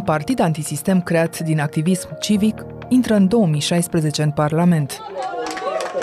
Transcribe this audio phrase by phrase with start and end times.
[0.00, 5.00] un partid antisistem creat din activism civic intră în 2016 în Parlament.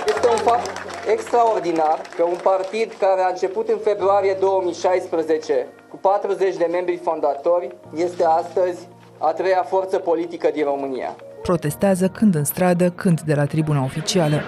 [0.08, 0.70] Este un fapt
[1.12, 7.76] extraordinar că un partid care a început în februarie 2016 cu 40 de membri fondatori
[7.96, 8.88] este astăzi
[9.18, 11.16] a treia forță politică din România.
[11.42, 14.42] Protestează când în stradă, când de la tribuna oficială.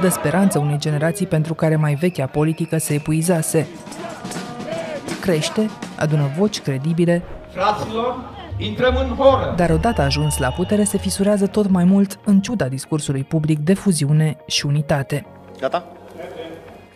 [0.00, 3.66] Dă speranță unei generații pentru care mai vechea politică se epuizase.
[5.20, 7.22] Crește, adună voci credibile,
[7.54, 8.16] Fraților,
[8.58, 9.54] intrăm în horă!
[9.56, 13.74] dar odată ajuns la putere se fisurează tot mai mult în ciuda discursului public de
[13.74, 15.26] fuziune și unitate.
[15.60, 15.84] Gata?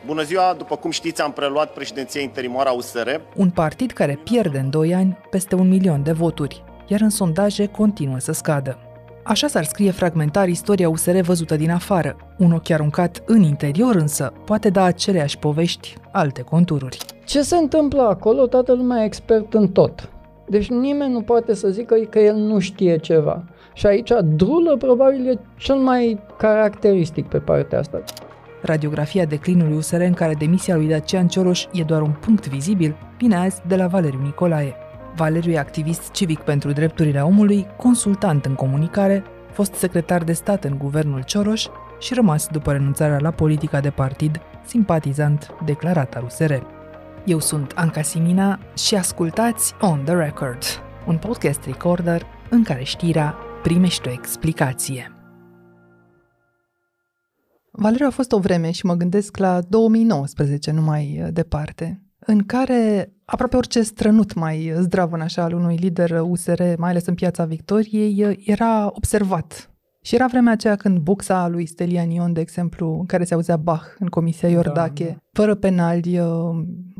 [0.06, 0.54] Bună ziua!
[0.58, 3.08] După cum știți, am preluat președinția interimoară a USR.
[3.36, 7.66] Un partid care pierde în 2 ani peste un milion de voturi, iar în sondaje
[7.66, 8.78] continuă să scadă.
[9.22, 12.16] Așa s-ar scrie fragmentar istoria USR văzută din afară.
[12.38, 16.98] Un ochi aruncat în interior însă poate da aceleași povești alte contururi.
[17.24, 20.08] Ce se întâmplă acolo, toată lumea e expert în tot.
[20.48, 23.44] Deci nimeni nu poate să zică că el nu știe ceva.
[23.74, 28.02] Și aici Drulă probabil e cel mai caracteristic pe partea asta.
[28.62, 33.36] Radiografia declinului USR în care demisia lui Dacian Cioroș e doar un punct vizibil, vine
[33.36, 34.74] azi de la Valeriu Nicolae.
[35.16, 40.78] Valeriu e activist civic pentru drepturile omului, consultant în comunicare, fost secretar de stat în
[40.78, 41.66] guvernul Cioroș
[41.98, 46.52] și rămas după renunțarea la politica de partid, simpatizant declarat al USR.
[47.28, 50.62] Eu sunt Anca Simina și ascultați On The Record,
[51.06, 55.12] un podcast recorder în care știrea primește o explicație.
[57.70, 62.46] Valeriu a fost o vreme și mă gândesc la 2019, nu mai uh, departe, în
[62.46, 67.44] care aproape orice strănut mai zdravăn așa al unui lider USR, mai ales în piața
[67.44, 69.67] Victoriei, uh, era observat.
[70.00, 73.56] Și era vremea aceea când buxa lui Stelian Ion, de exemplu, în care se auzea
[73.56, 75.18] Bach în Comisia Iordache, da, da.
[75.32, 76.26] fără penali, uh,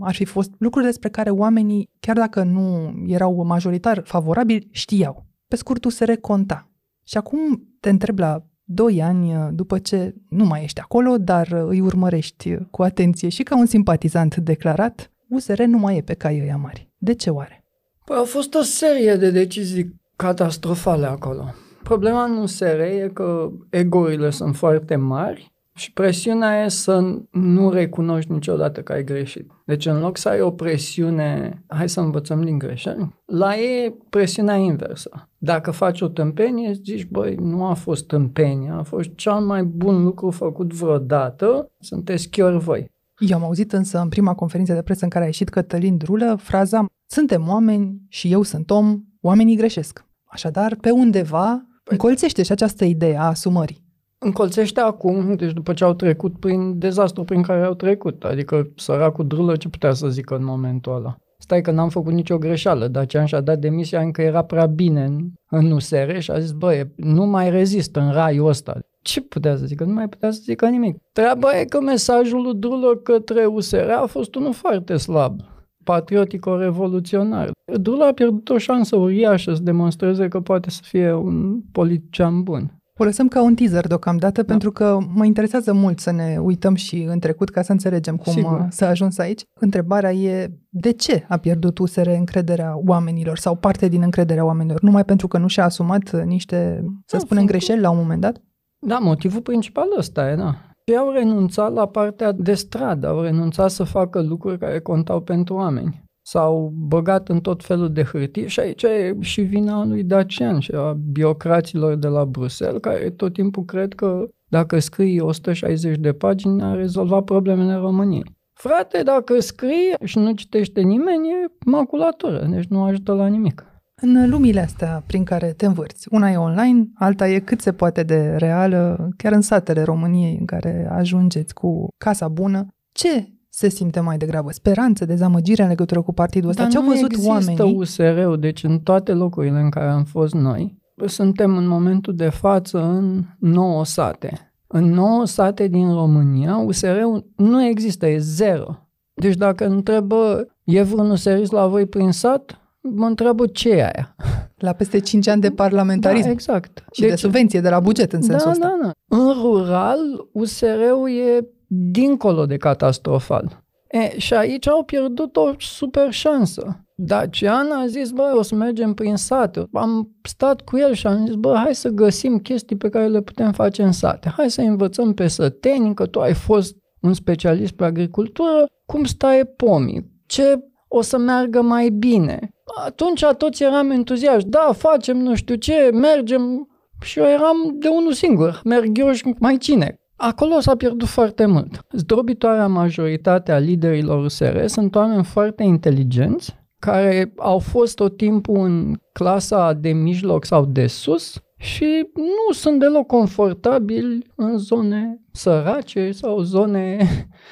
[0.00, 5.26] ar fi fost lucruri despre care oamenii, chiar dacă nu erau majoritar favorabili, știau.
[5.48, 6.70] Pe scurt, USR conta.
[7.04, 11.48] Și acum te întreb la doi ani uh, după ce nu mai ești acolo, dar
[11.52, 16.14] uh, îi urmărești cu atenție și ca un simpatizant declarat, USR nu mai e pe
[16.14, 16.92] cai ăia mari.
[16.96, 17.64] De ce oare?
[18.04, 21.54] Păi au fost o serie de decizii catastrofale acolo.
[21.88, 28.32] Problema în USR e că egoile sunt foarte mari și presiunea e să nu recunoști
[28.32, 29.50] niciodată că ai greșit.
[29.64, 33.94] Deci în loc să ai o presiune, hai să învățăm din greșeli, la ei e
[34.10, 35.28] presiunea inversă.
[35.38, 40.04] Dacă faci o tâmpenie, zici, băi, nu a fost tâmpenie, a fost cel mai bun
[40.04, 42.90] lucru făcut vreodată, sunteți chiar voi.
[43.18, 46.36] Eu am auzit însă în prima conferință de presă în care a ieșit Cătălin Drulă
[46.40, 50.06] fraza Suntem oameni și eu sunt om, oamenii greșesc.
[50.24, 53.86] Așadar, pe undeva încolțește și această idee a asumării.
[54.18, 58.24] Încolțește acum, deci după ce au trecut prin dezastru prin care au trecut.
[58.24, 61.16] Adică săracul drulă ce putea să zică în momentul ăla?
[61.38, 65.04] Stai că n-am făcut nicio greșeală, dar ce și-a dat demisia încă era prea bine
[65.04, 65.18] în,
[65.50, 68.78] în USR și a zis, băi, nu mai rezist în raiul ăsta.
[69.02, 69.84] Ce putea să zică?
[69.84, 70.96] Nu mai putea să zică nimic.
[71.12, 75.40] Treaba e că mesajul lui Drulă către USR a fost unul foarte slab
[75.88, 77.50] patriotico-revoluționar.
[77.80, 82.72] Drulă a pierdut o șansă uriașă să demonstreze că poate să fie un politician bun.
[83.00, 84.46] O lăsăm ca un teaser deocamdată, da.
[84.52, 88.32] pentru că mă interesează mult să ne uităm și în trecut ca să înțelegem cum
[88.32, 88.66] Sigur.
[88.70, 89.42] s-a ajuns aici.
[89.60, 94.80] Întrebarea e de ce a pierdut USR încrederea oamenilor sau parte din încrederea oamenilor?
[94.80, 98.42] Numai pentru că nu și-a asumat niște, să da, spunem, greșeli la un moment dat?
[98.78, 100.54] Da, motivul principal ăsta e, da.
[100.88, 105.54] Ei au renunțat la partea de stradă, au renunțat să facă lucruri care contau pentru
[105.54, 106.02] oameni.
[106.22, 110.72] S-au băgat în tot felul de hârtii și aici e și vina lui Dacian și
[110.74, 116.62] a biocraților de la Bruxelles, care tot timpul cred că dacă scrii 160 de pagini
[116.62, 118.36] a rezolvat problemele României.
[118.52, 123.64] Frate, dacă scrii și nu citește nimeni, e maculatură, deci nu ajută la nimic.
[124.00, 128.02] În lumile astea prin care te învârți, una e online, alta e cât se poate
[128.02, 134.00] de reală, chiar în satele României în care ajungeți cu casa bună, ce se simte
[134.00, 134.52] mai degrabă?
[134.52, 136.62] Speranță, dezamăgire în legătură cu partidul ăsta?
[136.62, 137.76] Dar Ce au văzut există oamenii?
[137.76, 142.82] USR-ul, deci în toate locurile în care am fost noi, suntem în momentul de față
[142.82, 144.52] în 9 sate.
[144.66, 148.88] În 9 sate din România, USR-ul nu există, e zero.
[149.14, 152.60] Deci dacă întrebă, e vreun USR la voi prin sat?
[152.80, 154.16] Mă întreabă ce e aia.
[154.66, 156.24] La peste 5 ani de parlamentarism.
[156.24, 156.84] Da, exact.
[156.92, 158.76] Și de subvenție de la buget în sensul da, ăsta.
[158.80, 159.16] Da, da.
[159.16, 163.64] În rural, USR-ul e dincolo de catastrofal.
[163.88, 166.82] E, și aici au pierdut o super șansă.
[166.94, 169.68] Dacian a zis, bă, o să mergem prin sate.
[169.72, 173.20] Am stat cu el și am zis, bă, hai să găsim chestii pe care le
[173.20, 174.32] putem face în sate.
[174.36, 179.44] Hai să învățăm pe săteni, că tu ai fost un specialist pe agricultură, cum stai
[179.56, 180.58] pomii, ce
[180.88, 182.50] o să meargă mai bine.
[182.84, 184.48] Atunci toți eram entuziaști.
[184.48, 186.68] Da, facem nu știu ce, mergem.
[187.00, 188.60] Și eu eram de unul singur.
[188.64, 190.00] Merg eu și mai cine?
[190.16, 191.86] Acolo s-a pierdut foarte mult.
[191.92, 199.72] Zdrobitoarea majoritatea liderilor USR sunt oameni foarte inteligenți, care au fost tot timpul în clasa
[199.72, 206.96] de mijloc sau de sus și nu sunt deloc confortabili în zone sărace sau zone...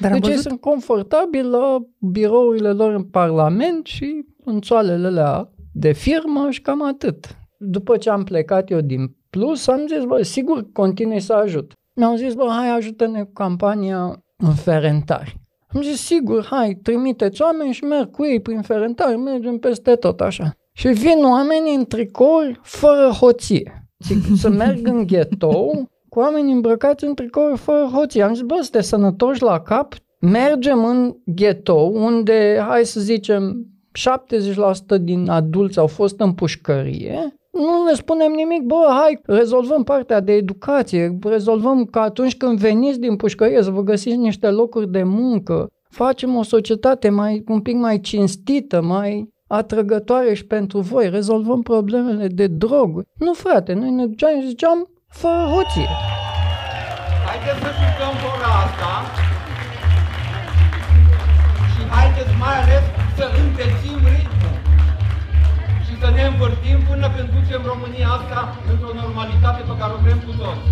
[0.00, 0.42] Dar deci văzut...
[0.42, 6.82] sunt confortabili la birourile lor în Parlament și în țoalele alea de firmă și cam
[6.82, 7.36] atât.
[7.58, 11.72] După ce am plecat eu din Plus, am zis, bă, sigur continui să ajut.
[11.94, 15.40] Mi-au zis, bă, hai ajută-ne cu campania în Ferentari.
[15.74, 20.20] Am zis, sigur, hai, trimiteți oameni și merg cu ei prin Ferentari, mergem peste tot
[20.20, 20.54] așa.
[20.72, 23.88] Și vin oamenii în tricouri fără hoție.
[23.98, 28.22] Zic, să merg în ghetou cu oameni îmbrăcați în tricouri fără hoție.
[28.22, 29.94] Am zis, bă, sunteți sănătoși la cap?
[30.20, 33.66] Mergem în ghetou, unde, hai să zicem,
[33.98, 40.20] 70% din adulți au fost în pușcărie, nu le spunem nimic, bă, hai, rezolvăm partea
[40.20, 45.02] de educație, rezolvăm că atunci când veniți din pușcărie să vă găsiți niște locuri de
[45.02, 51.62] muncă, facem o societate mai, un pic mai cinstită, mai atrăgătoare și pentru voi, rezolvăm
[51.62, 53.06] problemele de droguri.
[53.18, 55.88] Nu, frate, noi ne duceam și ziceam, fă hoție.
[57.26, 58.92] Haideți să jucăm ora asta
[61.72, 64.56] și haideți mai ales să întețim ritmul
[65.86, 68.40] și să ne învârtim până când ducem România asta
[68.70, 70.64] într-o normalitate pe care o vrem cu toți.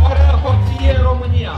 [0.00, 1.52] Fără hoție în România.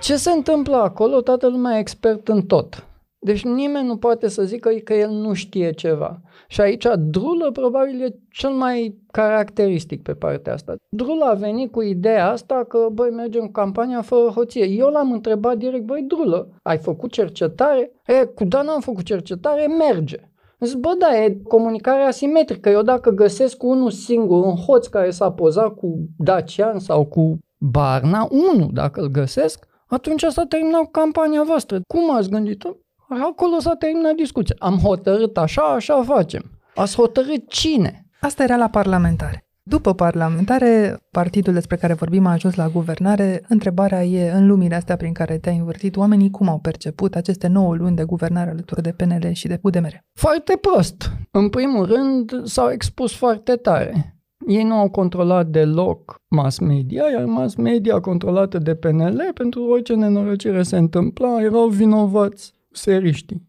[0.00, 1.20] Ce se întâmplă acolo?
[1.20, 2.87] Toată lumea e expert în tot.
[3.20, 6.20] Deci nimeni nu poate să zică că el nu știe ceva.
[6.48, 10.74] Și aici Drulă probabil e cel mai caracteristic pe partea asta.
[10.88, 14.64] Drulă a venit cu ideea asta că, băi, mergem în campania fără hoție.
[14.64, 17.92] Eu l-am întrebat direct, băi, Drulă, ai făcut cercetare?
[18.06, 20.16] E, cu Dan am făcut cercetare, merge.
[20.60, 22.68] Zic, bă, da, e comunicare asimetrică.
[22.68, 28.28] Eu dacă găsesc unul singur, un hoț care s-a pozat cu Dacian sau cu Barna,
[28.30, 31.80] unul dacă îl găsesc, atunci s-a terminat campania voastră.
[31.86, 32.76] Cum ați gândit-o?
[33.08, 34.56] Acolo s-a terminat discuția.
[34.58, 36.42] Am hotărât așa, așa facem.
[36.74, 38.06] Ați hotărât cine?
[38.20, 39.48] Asta era la parlamentare.
[39.62, 43.44] După parlamentare, partidul despre care vorbim a ajuns la guvernare.
[43.48, 47.74] Întrebarea e, în lumile astea prin care te-ai învârtit, oamenii cum au perceput aceste 9
[47.74, 50.04] luni de guvernare alături de PNL și de UDMR?
[50.14, 51.10] Foarte prost.
[51.30, 54.18] În primul rând, s-au expus foarte tare.
[54.46, 59.94] Ei nu au controlat deloc mass media, iar mass media controlată de PNL, pentru orice
[59.94, 63.46] nenorocire se întâmpla, erau vinovați seriștii.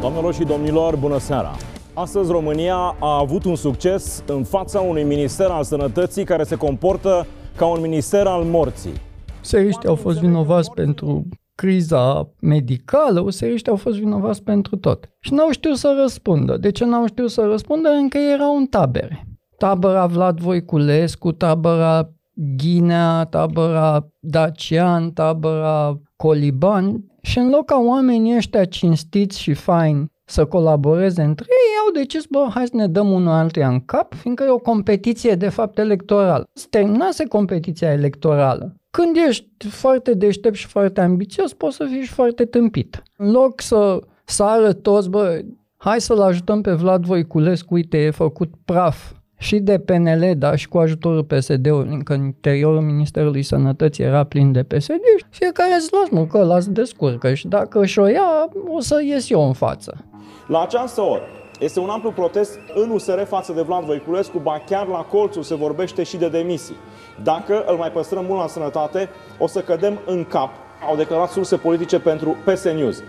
[0.00, 1.56] Doamnelor și domnilor, bună seara!
[1.94, 7.26] Astăzi România a avut un succes în fața unui minister al sănătății care se comportă
[7.56, 8.92] ca un minister al morții.
[9.40, 15.10] Seriștii au fost vinovați pentru criza medicală, useriștii au fost vinovați pentru tot.
[15.20, 16.56] Și n-au știut să răspundă.
[16.56, 17.88] De ce n-au știut să răspundă?
[17.88, 19.26] Încă erau în tabere.
[19.58, 22.11] Tabăra Vlad Voiculescu, tabăra
[22.56, 30.44] Ghinea, tabăra Dacian, tabăra Coliban și în loc ca oamenii ăștia cinstiți și faini să
[30.44, 34.44] colaboreze între ei, au decis, bă, hai să ne dăm unul altuia în cap, fiindcă
[34.44, 36.44] e o competiție de fapt electorală.
[36.52, 38.74] Se terminase competiția electorală.
[38.90, 43.02] Când ești foarte deștept și foarte ambițios, poți să fii și foarte tâmpit.
[43.16, 45.40] În loc să sară toți, bă,
[45.76, 50.68] hai să-l ajutăm pe Vlad Voiculescu, uite, e făcut praf și de PNL, dar și
[50.68, 55.92] cu ajutorul PSD-ului, încă în interiorul Ministerului Sănătății era plin de PSD și fiecare îți
[55.92, 60.04] las mă, că las descurcă și dacă și-o ia, o să ies eu în față.
[60.46, 61.22] La această oră
[61.60, 65.54] este un amplu protest în USR față de Vlad Voiculescu, ba chiar la colțul se
[65.54, 66.76] vorbește și de demisii.
[67.22, 69.08] Dacă îl mai păstrăm mult la sănătate,
[69.38, 70.50] o să cădem în cap
[70.88, 73.02] au declarat surse politice pentru PS News.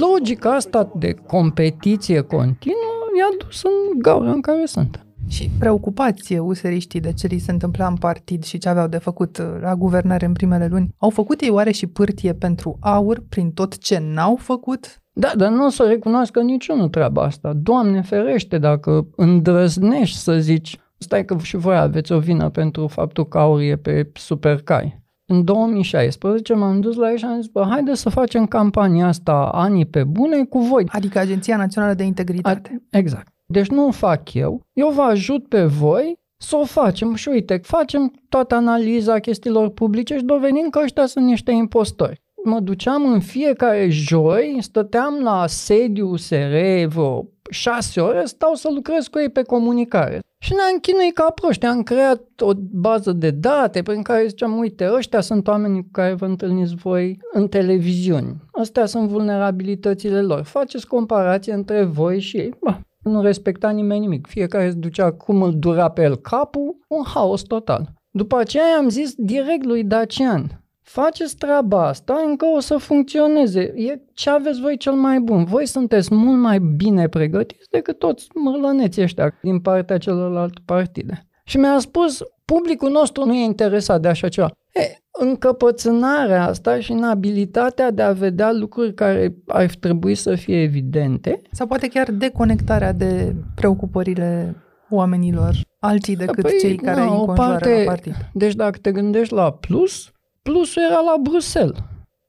[0.00, 5.03] Logica asta de competiție continuă i-a dus în gaura în care sunt.
[5.34, 9.38] Și preocupați useriștii de ce li se întâmpla în partid și ce aveau de făcut
[9.38, 13.50] uh, la guvernare în primele luni, au făcut ei oare și pârtie pentru aur prin
[13.50, 15.02] tot ce n-au făcut?
[15.12, 17.52] Da, dar nu o să recunoască niciunul treaba asta.
[17.52, 23.28] Doamne ferește dacă îndrăznești să zici stai că și voi aveți o vină pentru faptul
[23.28, 25.02] că aur e pe supercai.
[25.26, 29.50] În 2016 m-am dus la ei și am zis, bă, haide să facem campania asta
[29.52, 30.84] anii pe bune cu voi.
[30.88, 32.82] Adică Agenția Națională de Integritate.
[32.90, 33.34] A, exact.
[33.46, 37.60] Deci nu o fac eu, eu vă ajut pe voi să o facem și uite,
[37.62, 42.22] facem toată analiza chestiilor publice și dovedim că ăștia sunt niște impostori.
[42.44, 46.54] Mă duceam în fiecare joi, stăteam la sediu USR
[46.86, 50.18] vreo șase ore, stau să lucrez cu ei pe comunicare.
[50.38, 54.90] Și ne-am chinuit ca proști, am creat o bază de date prin care ziceam, uite,
[54.92, 58.36] ăștia sunt oamenii cu care vă întâlniți voi în televiziuni.
[58.52, 60.42] Astea sunt vulnerabilitățile lor.
[60.42, 62.54] Faceți comparație între voi și ei.
[62.60, 64.26] Ba, nu respecta nimeni nimic.
[64.26, 67.92] Fiecare îți ducea cum îl dura pe el capul, un haos total.
[68.10, 73.60] După aceea am zis direct lui Dacian, faceți treaba asta, încă o să funcționeze.
[73.76, 75.44] E ce aveți voi cel mai bun.
[75.44, 81.26] Voi sunteți mult mai bine pregătiți decât toți mărlăneții ăștia din partea celorlalte partide.
[81.44, 84.50] Și mi-a spus, publicul nostru nu e interesat de așa ceva.
[84.72, 91.42] E, încăpățânarea asta și inabilitatea de a vedea lucruri care ar trebui să fie evidente.
[91.50, 94.56] Sau poate chiar deconectarea de preocupările
[94.90, 98.14] oamenilor alții decât păi, cei care îi înconjoară parte, la partid.
[98.32, 101.78] Deci dacă te gândești la plus, plusul era la Bruxelles.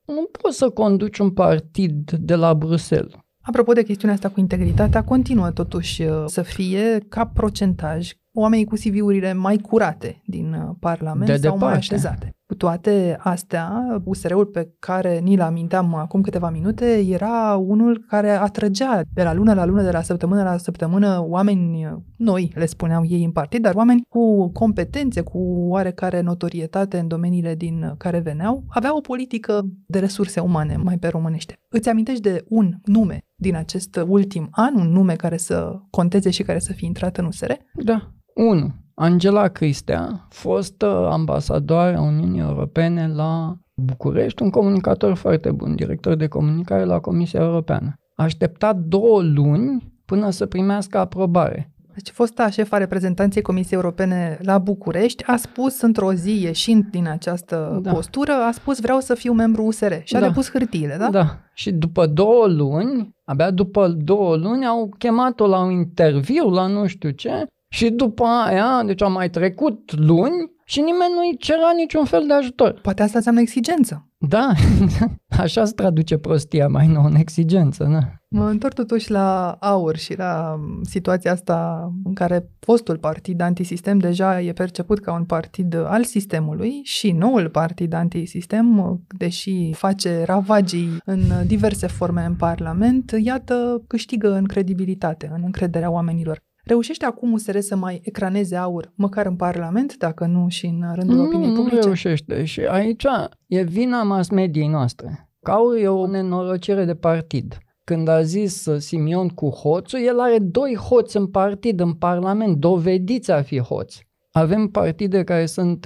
[0.05, 3.13] Nu poți să conduci un partid de la Bruxelles.
[3.41, 8.75] Apropo de chestiunea asta cu integritatea, continuă totuși uh, să fie ca procentaj oamenii cu
[8.75, 11.65] CV-urile mai curate din uh, Parlament de sau departe.
[11.65, 12.34] mai așezate.
[12.47, 19.01] Cu toate astea, USR-ul pe care ni-l aminteam acum câteva minute era unul care atrăgea
[19.13, 21.87] de la lună la lună, de la săptămână la săptămână, oameni
[22.17, 25.37] noi, le spuneau ei în partid, dar oameni cu competențe, cu
[25.69, 31.07] oarecare notorietate în domeniile din care veneau, avea o politică de resurse umane, mai pe
[31.07, 31.59] românește.
[31.69, 36.43] Îți amintești de un nume din acest ultim an, un nume care să conteze și
[36.43, 37.51] care să fie intrat în USR?
[37.83, 38.84] Da, 1.
[38.97, 46.27] Angela Cristea, fostă ambasadoare a Uniunii Europene la București, un comunicator foarte bun, director de
[46.27, 47.93] comunicare la Comisia Europeană.
[48.15, 51.69] A așteptat două luni până să primească aprobare.
[51.93, 57.79] Deci fosta șefa reprezentanței Comisiei Europene la București a spus într-o zi, ieșind din această
[57.83, 57.91] da.
[57.91, 60.27] postură, a spus vreau să fiu membru USR și a da.
[60.27, 61.09] depus hârtiile, da?
[61.09, 61.39] Da.
[61.53, 66.87] Și după două luni, abia după două luni, au chemat-o la un interviu, la nu
[66.87, 67.45] știu ce,
[67.75, 72.33] și după aia, deci au mai trecut luni și nimeni nu-i cerea niciun fel de
[72.33, 72.79] ajutor.
[72.81, 74.09] Poate asta înseamnă exigență.
[74.17, 74.51] Da,
[75.43, 77.83] așa se traduce prostia mai nou în exigență.
[77.91, 77.99] Da.
[78.29, 84.41] Mă întorc totuși la aur și la situația asta în care fostul partid antisistem deja
[84.41, 91.21] e perceput ca un partid al sistemului și noul partid antisistem, deși face ravagii în
[91.45, 96.43] diverse forme în Parlament, iată, câștigă în credibilitate, în încrederea oamenilor.
[96.65, 101.15] Reușește acum USR să mai ecraneze aur, măcar în Parlament, dacă nu și în rândul
[101.15, 101.75] nu, opiniei publice?
[101.75, 103.05] Nu reușește și aici
[103.47, 105.29] e vina mass mediei noastre.
[105.41, 107.57] Că aur e o nenorocire de partid.
[107.83, 113.31] Când a zis Simion cu hoțul, el are doi hoți în partid, în Parlament, dovediți
[113.31, 114.07] a fi hoți.
[114.31, 115.85] Avem partide care sunt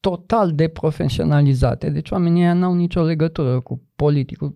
[0.00, 4.54] total deprofesionalizate, deci oamenii ăia n-au nicio legătură cu politicul.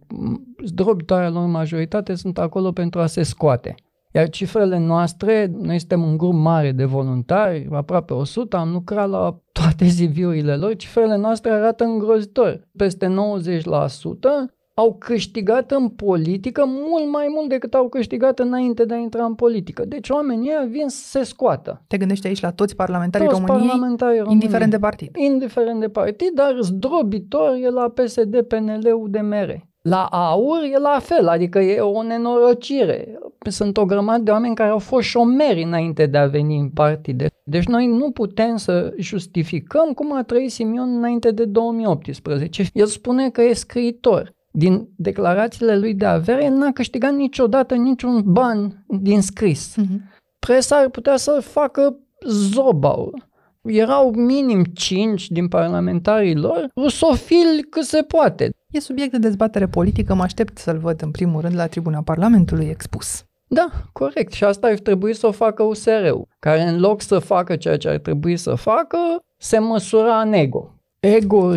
[0.65, 3.75] Zdrobitoarea lor majoritate sunt acolo pentru a se scoate.
[4.13, 9.41] Iar cifrele noastre, noi suntem un grup mare de voluntari, aproape 100, am lucrat la
[9.53, 12.69] toate ziviurile lor, cifrele noastre arată îngrozitor.
[12.77, 13.11] Peste 90%
[14.75, 19.35] au câștigat în politică mult mai mult decât au câștigat înainte de a intra în
[19.35, 19.85] politică.
[19.85, 21.83] Deci oamenii vin să se scoată.
[21.87, 25.17] Te gândești aici la toți parlamentarii toți României, parlamentarii României, indiferent de partid.
[25.17, 29.69] Indiferent de partid, dar zdrobitor e la PSD, PNL, UDMR.
[29.83, 33.19] La AUR e la fel, adică e o nenorocire.
[33.49, 37.27] Sunt o grămadă de oameni care au fost șomeri înainte de a veni în partide.
[37.45, 42.65] Deci noi nu putem să justificăm cum a trăit Simion înainte de 2018.
[42.73, 44.35] El spune că e scriitor.
[44.53, 49.75] Din declarațiile lui de avere, el n-a câștigat niciodată niciun ban din scris.
[49.81, 50.19] Uh-huh.
[50.39, 53.13] Presa ar putea să facă zobau
[53.63, 58.51] erau minim 5 din parlamentarii lor rusofili cât se poate.
[58.71, 62.67] E subiect de dezbatere politică, mă aștept să-l văd în primul rând la tribuna Parlamentului
[62.67, 63.25] expus.
[63.47, 64.33] Da, corect.
[64.33, 67.89] Și asta ar trebui să o facă USR-ul, care în loc să facă ceea ce
[67.89, 68.99] ar trebui să facă,
[69.37, 70.75] se măsura în ego.
[71.01, 71.53] Ego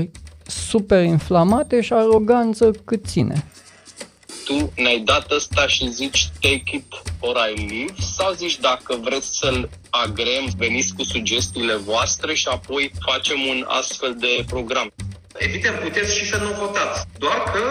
[0.45, 3.43] super inflamate și aroganță cât ține
[4.45, 6.85] tu ne-ai dat ăsta și zici take it
[7.19, 12.91] or I leave sau zici dacă vreți să-l agrem, veniți cu sugestiile voastre și apoi
[12.99, 14.93] facem un astfel de program.
[15.37, 17.05] Evident, puteți și să nu votați.
[17.17, 17.63] Doar că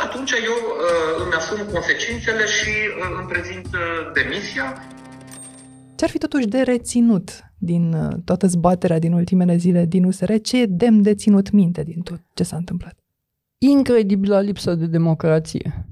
[0.00, 3.80] atunci eu uh, îmi asum consecințele și uh, îmi prezint uh,
[4.14, 4.66] demisia.
[5.96, 10.32] Ce-ar fi totuși de reținut din uh, toată zbaterea din ultimele zile din USR?
[10.42, 12.96] Ce e demn de ținut minte din tot ce s-a întâmplat?
[13.58, 15.87] Incredibilă lipsă de democrație.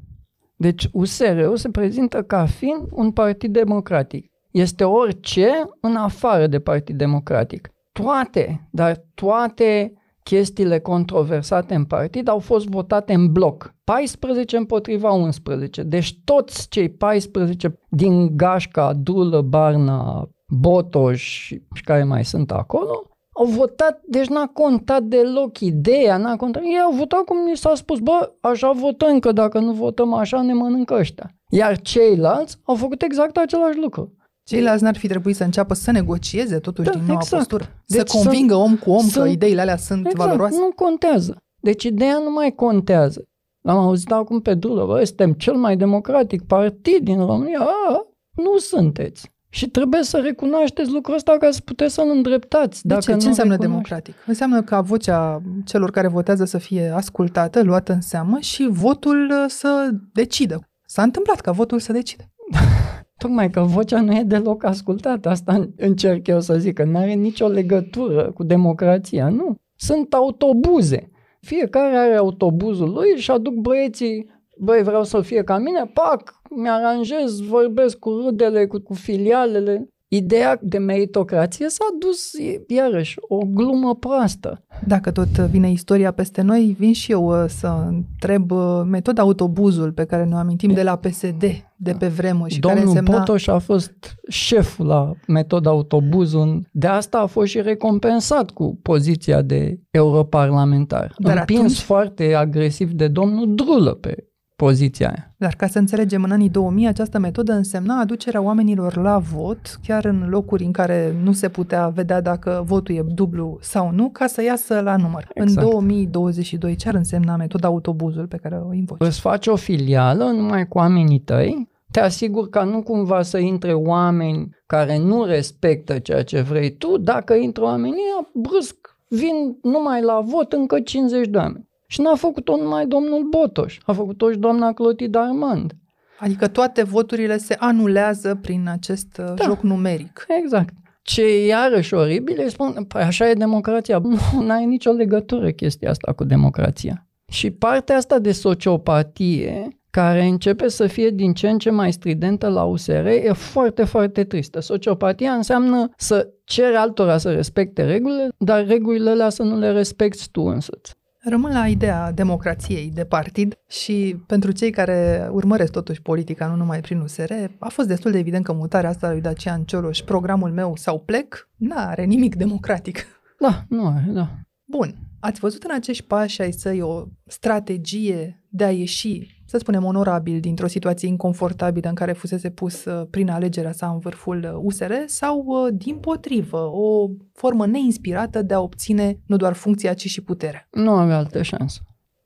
[0.56, 4.30] Deci USR-ul se prezintă ca fiind un partid democratic.
[4.50, 7.70] Este orice în afară de partid democratic.
[7.92, 13.74] Toate, dar toate chestiile controversate în partid au fost votate în bloc.
[13.84, 15.82] 14 împotriva 11.
[15.82, 23.44] Deci toți cei 14 din gașca, Dulă, Barna, Botoș și care mai sunt acolo, au
[23.44, 26.62] votat, deci n-a contat deloc ideea, n-a contat.
[26.62, 30.42] Ei au votat cum ni s-a spus, bă, așa votăm, că dacă nu votăm așa
[30.42, 31.34] ne mănâncă ăștia.
[31.50, 34.14] Iar ceilalți au făcut exact același lucru.
[34.48, 37.36] Ceilalți n-ar fi trebuit să înceapă să negocieze totuși Da, din noua exact.
[37.48, 37.64] postură.
[37.86, 40.56] Deci să convingă să- om cu om să- că ideile alea sunt Exact, valoroase.
[40.58, 41.36] nu contează.
[41.62, 43.24] Deci ideea nu mai contează.
[43.64, 47.60] L-am auzit acum pe Dulă, bă, suntem cel mai democratic partid din România.
[47.60, 48.06] A,
[48.42, 49.30] nu sunteți.
[49.48, 52.86] Și trebuie să recunoașteți lucrul ăsta ca să puteți să-l îndreptați.
[52.86, 53.16] De Dacă ce?
[53.16, 54.14] Ce nu înseamnă recunoaște- democratic?
[54.26, 59.44] Înseamnă ca vocea celor care votează să fie ascultată, luată în seamă și votul uh,
[59.48, 60.68] să decidă.
[60.86, 62.30] S-a întâmplat ca votul să decide.
[63.18, 65.28] Tocmai că vocea nu e deloc ascultată.
[65.28, 69.28] Asta încerc eu să zic, că nu are nicio legătură cu democrația.
[69.28, 69.56] Nu.
[69.76, 71.10] Sunt autobuze.
[71.40, 77.40] Fiecare are autobuzul lui și aduc băieții, băi, vreau să fie ca mine, pac, mi-aranjez,
[77.40, 79.88] vorbesc cu râdele, cu, cu filialele.
[80.08, 84.64] Ideea de meritocrație s-a dus, e- iarăși, o glumă proastă.
[84.86, 89.92] Dacă tot vine istoria peste noi, vin și eu uh, să întreb uh, metoda autobuzul
[89.92, 91.44] pe care ne amintim de la PSD
[91.76, 93.18] de pe vremuri și care Domnul însemna...
[93.18, 93.92] Botoș a fost
[94.28, 96.68] șeful la metoda autobuzul.
[96.72, 101.14] De asta a fost și recompensat cu poziția de europarlamentar.
[101.18, 104.24] Dar Împins atunci- foarte agresiv de domnul Drulă pe
[104.56, 105.34] poziția aia.
[105.36, 110.04] Dar ca să înțelegem, în anii 2000 această metodă însemna aducerea oamenilor la vot, chiar
[110.04, 114.26] în locuri în care nu se putea vedea dacă votul e dublu sau nu, ca
[114.26, 115.28] să iasă la număr.
[115.34, 115.66] Exact.
[115.66, 119.00] În 2022 ce ar însemna metoda autobuzul pe care o invoci?
[119.00, 123.72] Îți faci o filială numai cu oamenii tăi, te asigur ca nu cumva să intre
[123.72, 130.02] oameni care nu respectă ceea ce vrei tu, dacă intră oamenii ăia, brusc vin numai
[130.02, 131.65] la vot încă 50 de oameni.
[131.86, 135.72] Și n-a făcut-o numai domnul Botoș, a făcut-o și doamna Clotilde Armand.
[136.18, 139.44] Adică toate voturile se anulează prin acest da.
[139.44, 140.26] joc numeric.
[140.42, 140.74] Exact.
[141.02, 143.98] Ce e iarăși oribil, îi spun, păi așa e democrația.
[144.40, 147.06] Nu are nicio legătură chestia asta cu democrația.
[147.28, 152.48] Și partea asta de sociopatie, care începe să fie din ce în ce mai stridentă
[152.48, 154.60] la USR, e foarte, foarte tristă.
[154.60, 160.28] Sociopatia înseamnă să ceri altora să respecte regulile, dar regulile alea să nu le respecti
[160.30, 160.94] tu însuți.
[161.28, 166.80] Rămân la ideea democrației de partid și pentru cei care urmăresc totuși politica, nu numai
[166.80, 170.76] prin USR, a fost destul de evident că mutarea asta lui Dacian Cioloș, programul meu
[170.76, 173.06] sau plec, n-are nimic democratic.
[173.38, 174.30] Da, nu are, da.
[174.64, 179.84] Bun, ați văzut în acești pași ai săi o strategie de a ieși, să spunem,
[179.84, 184.60] onorabil dintr-o situație inconfortabilă în care fusese pus uh, prin alegerea sa în vârful uh,
[184.62, 190.06] USR sau, uh, din potrivă, o formă neinspirată de a obține nu doar funcția, ci
[190.06, 190.68] și puterea?
[190.70, 191.80] Nu avea altă șansă.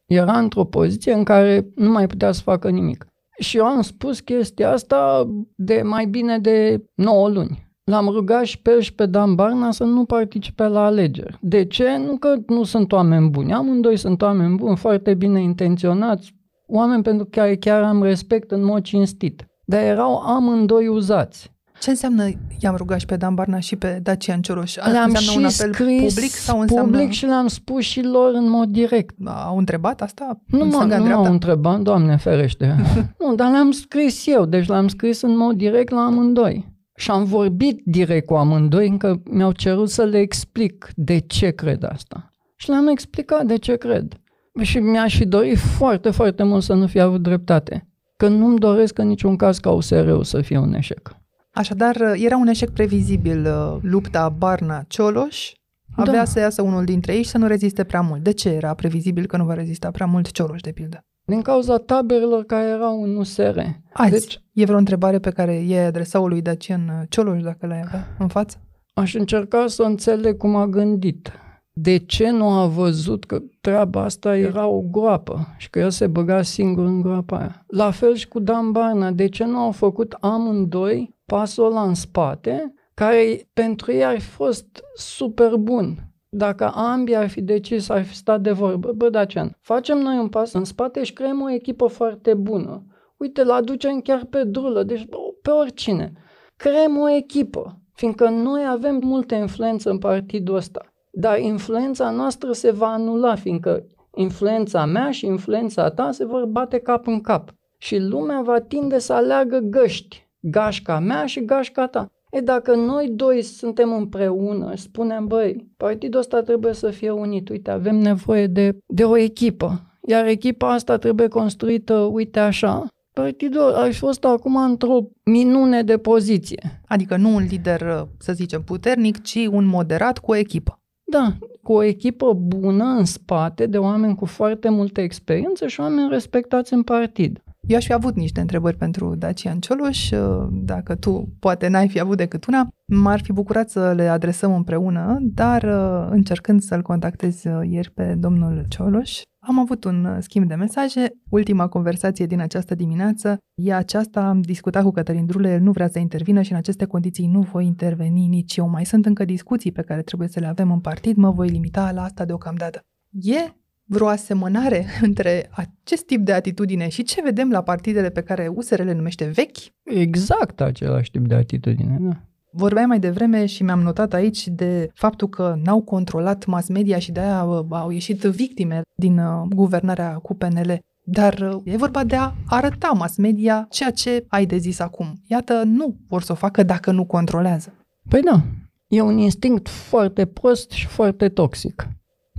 [0.07, 3.07] Era într-o poziție în care nu mai putea să facă nimic.
[3.39, 7.69] Și eu am spus chestia asta de mai bine de 9 luni.
[7.85, 11.39] L-am rugat și pe el și pe Dan Barna să nu participe la alegeri.
[11.41, 11.97] De ce?
[11.97, 13.53] Nu că nu sunt oameni buni.
[13.53, 16.35] Amândoi sunt oameni buni, foarte bine intenționați,
[16.71, 19.45] oameni pentru care chiar am respect în mod cinstit.
[19.65, 21.53] Dar erau amândoi uzați.
[21.81, 22.29] Ce înseamnă
[22.59, 24.75] i-am rugat și pe Dan Barna și pe Dacian Cioloș?
[24.75, 26.91] Le-am înseamnă și un apel scris public sau înseamnă...
[26.91, 29.15] public și le-am spus și lor în mod direct.
[29.25, 30.43] Au întrebat asta?
[30.47, 31.23] Nu În mă, stânga, în nu dreapta?
[31.23, 32.75] m-au întrebat, doamne ferește.
[33.27, 36.79] nu, dar le-am scris eu, deci le-am scris în mod direct la amândoi.
[36.97, 41.85] Și am vorbit direct cu amândoi, încă mi-au cerut să le explic de ce cred
[41.85, 42.33] asta.
[42.57, 44.20] Și le-am explicat de ce cred.
[44.63, 47.89] Și mi-aș fi dorit foarte, foarte mult să nu fi avut dreptate.
[48.17, 51.17] Că nu-mi doresc în niciun caz ca USR-ul să fie un eșec.
[51.53, 55.53] Așadar, era un eșec previzibil uh, lupta Barna-Cioloș.
[55.97, 56.25] Avea Da.
[56.25, 58.23] să iasă unul dintre ei și să nu reziste prea mult.
[58.23, 61.05] De ce era previzibil că nu va rezista prea mult Cioloș, de pildă?
[61.25, 63.59] Din cauza taberelor care erau în USR.
[63.93, 64.41] Azi, Deci, deci...
[64.53, 68.57] e vreo întrebare pe care i-ai adresa-o lui Dacian Cioloș, dacă l-ai avea în față?
[68.95, 71.33] aș încerca să înțeleg cum a gândit.
[71.73, 76.07] De ce nu a văzut că treaba asta era o groapă și că el se
[76.07, 77.65] băga singur în groapa aia?
[77.67, 79.11] La fel și cu Dan Barna.
[79.11, 84.29] De ce nu au făcut amândoi pasul ăla în spate, care pentru ei ar fi
[84.29, 86.11] fost super bun?
[86.29, 90.29] Dacă ambii ar fi decis, ar fi stat de vorbă, bă, Dacian, facem noi un
[90.29, 92.87] pas în spate și creăm o echipă foarte bună.
[93.17, 96.13] Uite, îl aducem chiar pe drulă, deci bă, pe oricine.
[96.57, 100.90] Creăm o echipă, fiindcă noi avem multă influență în partidul ăsta.
[101.11, 106.79] Dar influența noastră se va anula, fiindcă influența mea și influența ta se vor bate
[106.79, 107.55] cap în cap.
[107.79, 112.11] Și lumea va tinde să aleagă găști, gașca mea și gașca ta.
[112.31, 117.49] E, dacă noi doi suntem împreună și spunem, băi, partidul ăsta trebuie să fie unit,
[117.49, 123.73] uite, avem nevoie de, de o echipă, iar echipa asta trebuie construită, uite așa, partidul
[123.73, 126.83] a fost acum într-o minune de poziție.
[126.89, 130.80] Adică nu un lider, să zicem, puternic, ci un moderat cu o echipă.
[131.11, 136.09] Da, cu o echipă bună în spate, de oameni cu foarte multă experiență și oameni
[136.11, 137.43] respectați în partid.
[137.61, 142.01] Eu aș fi avut niște întrebări pentru Dacian Cioloș, uh, dacă tu poate n-ai fi
[142.01, 142.69] avut decât una.
[142.87, 148.15] M-ar fi bucurat să le adresăm împreună, dar uh, încercând să-l contactez uh, ieri pe
[148.15, 151.11] domnul Cioloș, am avut un schimb de mesaje.
[151.31, 154.21] Ultima conversație din această dimineață e aceasta.
[154.21, 157.41] Am discutat cu Cătălin Drule, el nu vrea să intervină și în aceste condiții nu
[157.41, 158.69] voi interveni nici eu.
[158.69, 161.93] Mai sunt încă discuții pe care trebuie să le avem în partid, mă voi limita
[161.93, 162.81] la asta deocamdată.
[163.11, 163.60] E
[163.91, 168.83] vreo asemănare între acest tip de atitudine și ce vedem la partidele pe care USR
[168.83, 169.59] le numește vechi?
[169.83, 172.21] Exact același tip de atitudine, da.
[172.53, 177.13] Vorbeai mai devreme și mi-am notat aici de faptul că n-au controlat mass media și
[177.13, 180.79] de-aia uh, au ieșit victime din uh, guvernarea cu PNL.
[181.05, 185.21] Dar uh, e vorba de a arăta mass media ceea ce ai de zis acum.
[185.27, 187.73] Iată, nu vor să o facă dacă nu controlează.
[188.09, 188.43] Păi da,
[188.87, 191.89] e un instinct foarte prost și foarte toxic.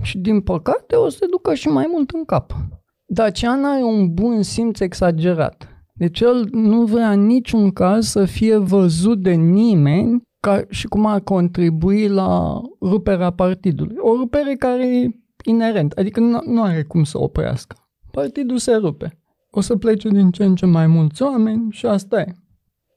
[0.02, 2.52] Și din păcate o să ducă și mai mult în cap.
[3.06, 5.68] Dacian are un bun simț exagerat.
[5.94, 11.06] Deci el nu vrea în niciun caz să fie văzut de nimeni ca și cum
[11.06, 13.96] ar contribui la ruperea partidului.
[13.98, 15.08] O rupere care e
[15.44, 17.76] inerent, adică nu, nu are cum să oprească.
[18.10, 19.18] Partidul se rupe.
[19.50, 22.34] O să plece din ce în ce mai mulți oameni și asta e.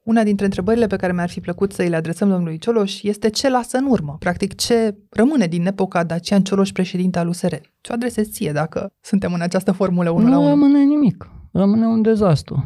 [0.05, 3.29] Una dintre întrebările pe care mi-ar fi plăcut să îi le adresăm domnului Cioloș este
[3.29, 7.53] ce lasă în urmă, practic ce rămâne din epoca Dacian Cioloș președinte al USR.
[7.81, 10.43] Ce o adresez ție dacă suntem în această formulă 1 nu la 1?
[10.43, 12.65] Nu rămâne nimic, rămâne un dezastru.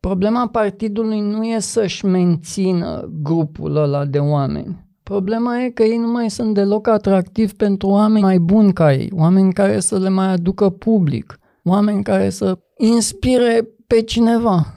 [0.00, 4.88] Problema partidului nu e să-și mențină grupul ăla de oameni.
[5.02, 9.10] Problema e că ei nu mai sunt deloc atractivi pentru oameni mai buni ca ei,
[9.16, 14.74] oameni care să le mai aducă public, oameni care să inspire pe cineva.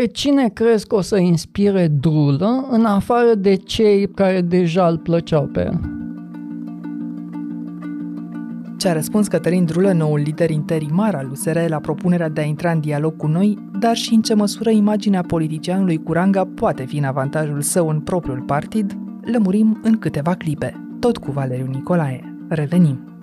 [0.00, 4.98] Pe cine crezi că o să inspire Drulă în afară de cei care deja îl
[4.98, 5.80] plăceau pe el?
[8.76, 12.70] Ce a răspuns Cătălin Drulă, noul lider interimar al USR, la propunerea de a intra
[12.70, 17.04] în dialog cu noi, dar și în ce măsură imaginea politicianului Curanga poate fi în
[17.04, 18.98] avantajul său în propriul partid,
[19.32, 22.36] lămurim în câteva clipe, tot cu Valeriu Nicolae.
[22.48, 23.13] Revenim!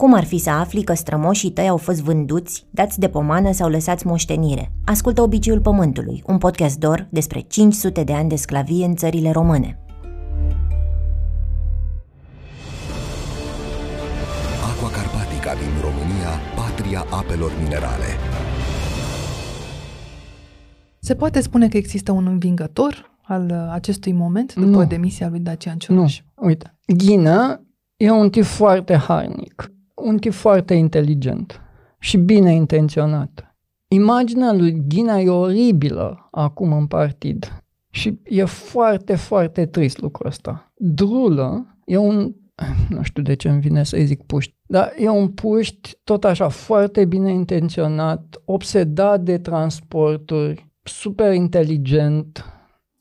[0.00, 3.68] Cum ar fi să afli că strămoșii tăi au fost vânduți, dați de pomană sau
[3.68, 4.72] lăsați moștenire?
[4.84, 9.78] Ascultă Obiciul Pământului, un podcast dor despre 500 de ani de sclavie în țările române.
[14.70, 18.06] Aqua Carpatica din România, patria apelor minerale.
[20.98, 24.84] Se poate spune că există un învingător al acestui moment după nu.
[24.84, 26.22] demisia lui Dacian Cioloș?
[26.36, 26.78] Nu, uite.
[26.86, 31.60] Ghină e un tip foarte harnic un tip foarte inteligent
[31.98, 33.54] și bine intenționat.
[33.88, 40.72] Imaginea lui Ghina e oribilă acum în partid și e foarte, foarte trist lucrul ăsta.
[40.76, 42.34] Drulă e un,
[42.88, 46.48] nu știu de ce îmi vine să-i zic puști, dar e un puști tot așa
[46.48, 52.44] foarte bine intenționat, obsedat de transporturi, super inteligent,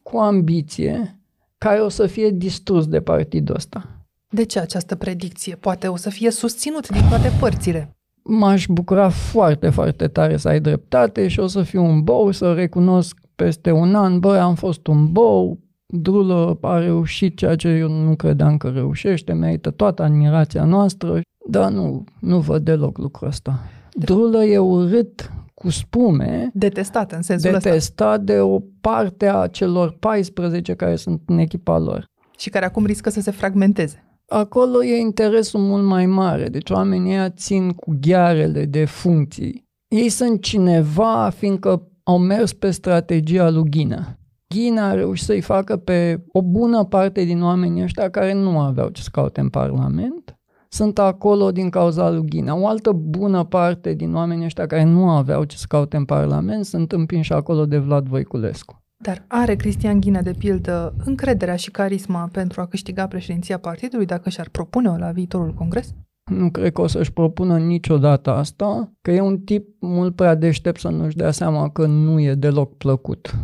[0.03, 1.19] cu ambiție,
[1.57, 3.98] care o să fie distrus de partidul ăsta.
[4.29, 5.55] De ce această predicție?
[5.55, 7.95] Poate o să fie susținut din toate părțile.
[8.23, 12.53] M-aș bucura foarte, foarte tare să ai dreptate și o să fiu un bou, să
[12.53, 15.59] recunosc peste un an, bă, am fost un bou,
[15.91, 21.71] Drulă a reușit ceea ce eu nu credeam că reușește, merită toată admirația noastră, dar
[21.71, 23.59] nu, nu văd deloc lucrul ăsta.
[23.93, 26.49] Drulă e urât cu spume.
[26.53, 28.17] Detestat în sensul detestat ăsta.
[28.17, 32.05] de o parte a celor 14 care sunt în echipa lor.
[32.37, 36.47] Și care acum riscă să se fragmenteze acolo e interesul mult mai mare.
[36.47, 39.67] Deci oamenii ăia țin cu ghearele de funcții.
[39.87, 44.17] Ei sunt cineva fiindcă au mers pe strategia lui Ghina.
[44.47, 48.89] Ghina a reușit să-i facă pe o bună parte din oamenii ăștia care nu aveau
[48.89, 50.39] ce să caute în Parlament,
[50.69, 52.55] sunt acolo din cauza lui Ghina.
[52.55, 56.65] O altă bună parte din oamenii ăștia care nu aveau ce să caute în Parlament
[56.65, 58.78] sunt împinși acolo de Vlad Voiculescu.
[59.03, 64.29] Dar are Cristian Ghinea, de pildă, încrederea și carisma pentru a câștiga președinția partidului dacă
[64.29, 65.93] și-ar propune-o la viitorul congres?
[66.31, 70.79] Nu cred că o să-și propună niciodată asta, că e un tip mult prea deștept
[70.79, 73.35] să nu-și dea seama că nu e deloc plăcut.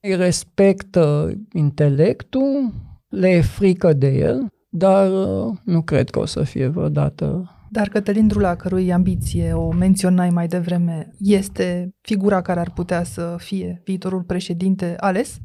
[0.00, 2.72] Îi respectă intelectul,
[3.08, 7.88] le e frică de el, dar uh, nu cred că o să fie vreodată dar
[7.88, 13.82] Cătălin Drula, cărui ambiție o menționai mai devreme, este figura care ar putea să fie
[13.84, 15.38] viitorul președinte ales?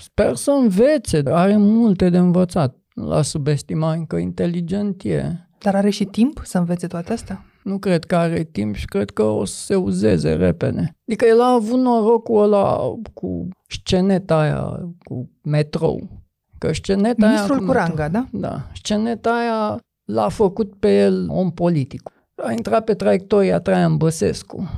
[0.00, 2.76] Sper să învețe, are multe de învățat.
[2.94, 5.22] La subestima încă inteligent e.
[5.58, 7.44] Dar are și timp să învețe toate astea?
[7.62, 10.96] Nu cred că are timp și cred că o să se uzeze repede.
[11.06, 12.76] Adică el a avut norocul ăla
[13.14, 16.22] cu sceneta aia, cu metrou.
[16.58, 18.26] Că sceneta Ministrul aia Curanga, da?
[18.32, 18.70] Da.
[18.74, 22.12] Sceneta aia l-a făcut pe el om politic.
[22.36, 24.68] A intrat pe traiectoria Traian Băsescu.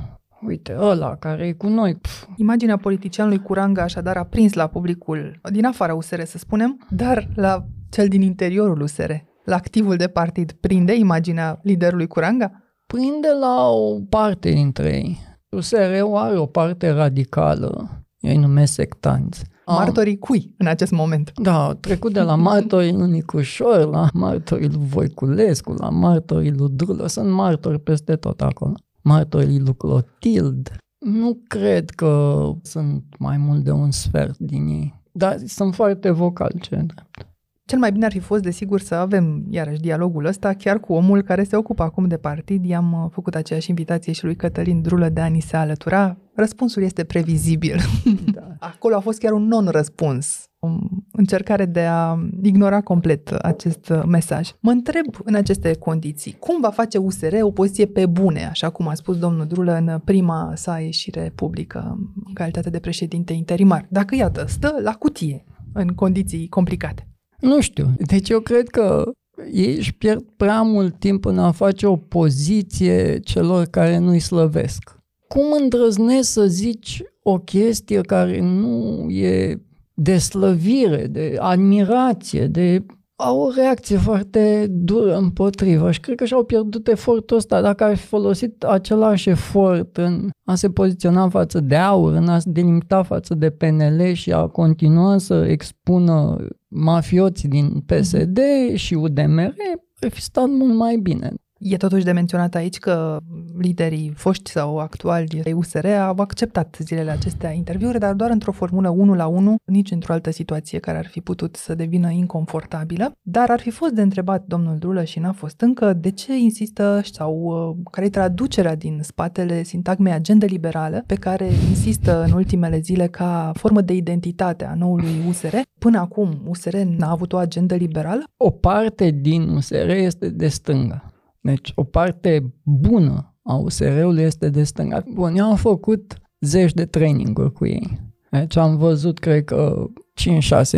[0.41, 1.95] Uite, ăla care e cu noi.
[1.95, 2.25] Pf.
[2.35, 7.65] Imaginea politicianului Curanga așadar a prins la publicul din afara USR, să spunem, dar la
[7.89, 9.11] cel din interiorul USR,
[9.43, 12.51] la activul de partid, prinde imaginea liderului Curanga?
[12.87, 15.17] Prinde la o parte dintre ei.
[15.49, 19.43] USR-ul are o parte radicală, ei numesc sectanți.
[19.73, 21.31] Martorii cui în acest moment?
[21.35, 26.69] Da, au trecut de la martorii lui Nicușor, la martorii lui Voiculescu, la martorii lui
[26.69, 27.07] Drulă.
[27.07, 28.73] Sunt martori peste tot acolo.
[29.01, 30.75] Martorii lui Clotild.
[30.99, 36.59] Nu cred că sunt mai mult de un sfert din ei, dar sunt foarte vocali,
[36.59, 37.26] ce drept.
[37.67, 41.21] Cel mai bine ar fi fost, desigur, să avem iarăși dialogul ăsta chiar cu omul
[41.21, 42.65] care se ocupă acum de partid.
[42.65, 46.17] I-am uh, făcut aceeași invitație și lui Cătălin Drulă de a ni se alătura.
[46.35, 47.75] Răspunsul este previzibil.
[48.33, 48.55] Da.
[48.59, 50.67] Acolo a fost chiar un non-răspuns, o
[51.11, 54.49] încercare de a ignora complet acest uh, mesaj.
[54.59, 58.87] Mă întreb în aceste condiții, cum va face USR o poziție pe bune, așa cum
[58.87, 64.15] a spus domnul Drulă în prima sa ieșire publică în calitate de președinte interimar, dacă,
[64.15, 67.07] iată, stă la cutie în condiții complicate.
[67.41, 67.87] Nu știu.
[67.97, 69.11] Deci eu cred că
[69.51, 74.95] ei își pierd prea mult timp în a face o poziție celor care nu-i slăvesc.
[75.27, 79.61] Cum îndrăznesc să zici o chestie care nu e
[79.93, 82.85] de slăvire, de admirație, de
[83.19, 87.61] au o reacție foarte dură împotriva și cred că și-au pierdut efortul ăsta.
[87.61, 92.39] Dacă ar fi folosit același efort în a se poziționa față de aur, în a
[92.39, 98.39] se delimita față de PNL și a continua să expună mafioții din PSD
[98.73, 99.53] și UDMR,
[100.01, 101.33] ar fi stat mult mai bine.
[101.59, 103.19] E totuși de menționat aici că
[103.57, 108.89] liderii foști sau actuali ai USR au acceptat zilele acestea interviuri, dar doar într-o formulă
[108.89, 113.11] 1 la 1, nici într-o altă situație care ar fi putut să devină inconfortabilă.
[113.21, 117.01] Dar ar fi fost de întrebat domnul Drulă și n-a fost încă de ce insistă
[117.11, 122.79] sau uh, care e traducerea din spatele sintagmei agenda liberală pe care insistă în ultimele
[122.79, 125.55] zile ca formă de identitate a noului USR.
[125.79, 128.23] Până acum USR n-a avut o agenda liberală?
[128.37, 131.11] O parte din USR este de stânga
[131.47, 135.03] deci o parte bună a USR-ului este de stânga.
[135.13, 137.99] Bun, eu am făcut zeci de traininguri cu ei.
[138.31, 139.85] Deci am văzut, cred că,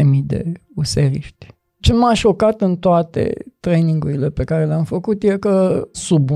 [0.01, 1.47] 5-6 mii de useriști.
[1.79, 6.33] Ce m-a șocat în toate trainingurile pe care le-am făcut e că sub 1%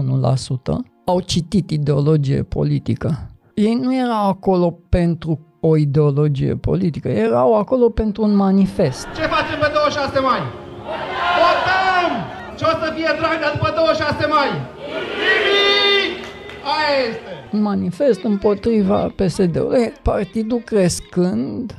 [1.05, 3.27] au citit ideologie politică.
[3.53, 9.07] Ei nu erau acolo pentru o ideologie politică, erau acolo pentru un manifest.
[9.15, 10.62] Ce facem pe 26 mai?
[12.53, 12.69] Votăm!
[12.69, 14.49] Ce o să fie Dragnea după 26 mai?
[15.23, 16.25] Nimic!
[16.75, 17.31] Aia este!
[17.51, 19.93] Un manifest împotriva PSD-ului.
[20.01, 21.75] Partidul crescând,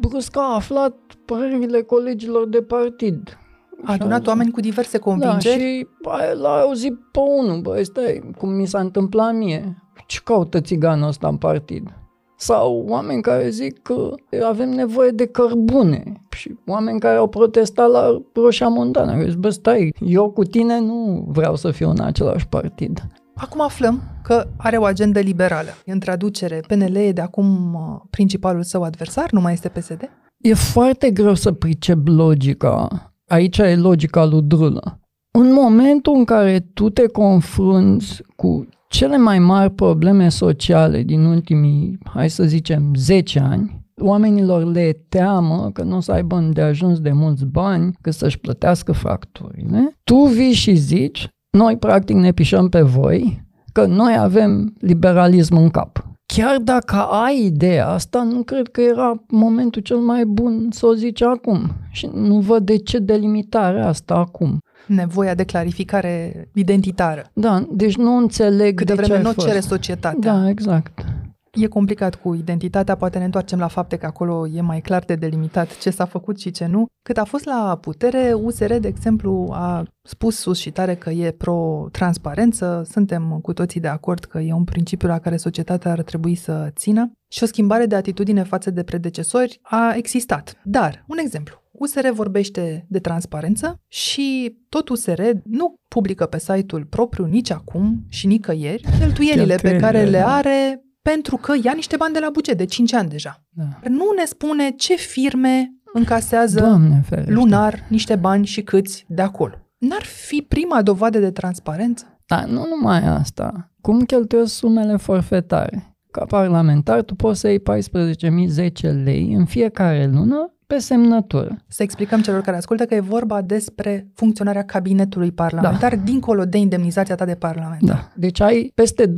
[0.00, 0.94] brusc a aflat
[1.24, 3.38] părerile colegilor de partid.
[3.84, 5.88] A adunat oameni cu diverse convingeri.
[6.02, 9.82] Da, și l-a auzit pe unul, băi, stai, cum mi s-a întâmplat mie.
[10.06, 11.92] Ce caută țiganul ăsta în partid?
[12.40, 18.22] Sau oameni care zic că avem nevoie de cărbune și oameni care au protestat la
[18.34, 19.24] Roșia Montană.
[19.28, 23.06] Zic, bă, stai, eu cu tine nu vreau să fiu în același partid.
[23.34, 25.68] Acum aflăm că are o agendă liberală.
[25.86, 30.10] În traducere, PNL e de acum uh, principalul său adversar, nu mai este PSD?
[30.36, 32.88] E foarte greu să pricep logica.
[33.26, 35.00] Aici e logica lui Drulă.
[35.30, 41.98] În momentul în care tu te confrunți cu cele mai mari probleme sociale din ultimii,
[42.04, 47.00] hai să zicem, 10 ani, oamenilor le teamă că nu o să aibă de ajuns
[47.00, 49.96] de mulți bani, că să-și plătească facturile.
[50.04, 55.68] Tu vii și zici, noi practic ne pișăm pe voi, că noi avem liberalism în
[55.68, 56.06] cap.
[56.34, 60.94] Chiar dacă ai ideea asta, nu cred că era momentul cel mai bun să o
[60.94, 61.70] zici acum.
[61.90, 67.30] Și nu văd de ce delimitarea asta acum nevoia de clarificare identitară.
[67.32, 70.32] Da, deci nu înțeleg Câte de vreme ce nu cere societatea.
[70.32, 71.04] Da, exact.
[71.52, 75.14] E complicat cu identitatea, poate ne întoarcem la fapte că acolo e mai clar de
[75.14, 76.86] delimitat ce s-a făcut și ce nu.
[77.02, 81.30] Cât a fost la putere, USR, de exemplu, a spus sus și tare că e
[81.30, 86.34] pro-transparență, suntem cu toții de acord că e un principiu la care societatea ar trebui
[86.34, 90.60] să țină și o schimbare de atitudine față de predecesori a existat.
[90.64, 97.24] Dar, un exemplu, USR vorbește de transparență și tot USR nu publică pe site-ul propriu
[97.24, 100.36] nici acum și nicăieri cheltuielile pe care le da.
[100.36, 103.44] are pentru că ia niște bani de la buget de 5 ani deja.
[103.48, 103.64] Da.
[103.88, 109.54] Nu ne spune ce firme încasează Doamne lunar niște bani și câți de acolo.
[109.78, 112.20] N-ar fi prima dovadă de transparență?
[112.26, 113.72] Dar nu numai asta.
[113.80, 115.96] Cum cheltuiesc sumele forfetare?
[116.10, 121.56] Ca parlamentar, tu poți să iei 14.010 lei în fiecare lună pe semnătură.
[121.68, 126.02] Să explicăm celor care ascultă că e vorba despre funcționarea cabinetului parlamentar, da.
[126.02, 127.82] dincolo de indemnizația ta de parlament.
[127.82, 128.12] Da.
[128.14, 129.12] Deci ai peste 28.000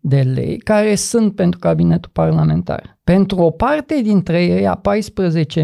[0.00, 2.98] de lei care sunt pentru cabinetul parlamentar.
[3.04, 5.62] Pentru o parte dintre ei, a 14.000,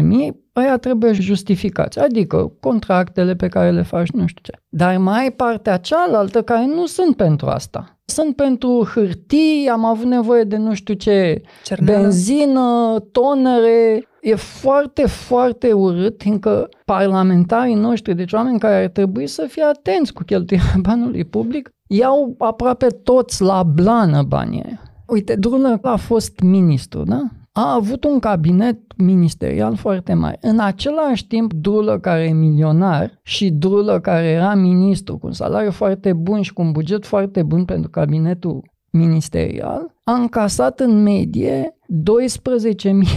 [0.53, 4.61] aia trebuie justificați, adică contractele pe care le faci, nu știu ce.
[4.69, 7.99] Dar mai ai partea cealaltă care nu sunt pentru asta.
[8.05, 12.01] Sunt pentru hârtii, am avut nevoie de nu știu ce, Cerneală.
[12.01, 14.05] benzină, tonere.
[14.21, 20.13] E foarte, foarte urât, fiindcă parlamentarii noștri, deci oameni care ar trebui să fie atenți
[20.13, 24.81] cu cheltuirea banului public, iau aproape toți la blană banii aia.
[25.07, 27.21] Uite, Drulă a fost ministru, da?
[27.53, 30.37] A avut un cabinet ministerial foarte mare.
[30.41, 35.71] În același timp, Drulă, care e milionar, și Drulă, care era ministru, cu un salariu
[35.71, 38.61] foarte bun și cu un buget foarte bun pentru cabinetul
[38.91, 41.77] ministerial, a încasat în medie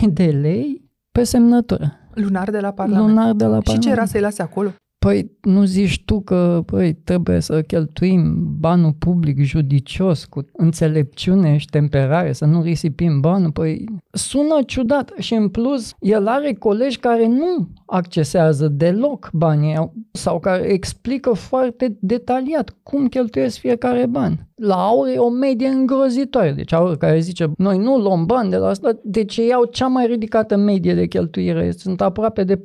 [0.03, 1.93] 12.000 de lei pe semnătură.
[2.15, 3.09] Lunar de la Parlament.
[3.09, 3.83] Lunar de la Și Parlament.
[3.83, 4.71] ce era să-i lase acolo?
[5.05, 11.67] Păi nu zici tu că păi, trebuie să cheltuim banul public judicios, cu înțelepciune și
[11.67, 13.51] temperare, să nu risipim banul?
[13.51, 20.41] Păi sună ciudat și în plus el are colegi care nu accesează deloc banii sau
[20.41, 24.49] care explică foarte detaliat cum cheltuiesc fiecare ban.
[24.55, 26.53] La Aur e o medie îngrozitoare.
[26.53, 29.87] Deci Aur care zice, noi nu luăm bani de la asta, deci ei au cea
[29.87, 31.71] mai ridicată medie de cheltuire.
[31.71, 32.61] Sunt aproape de 14.000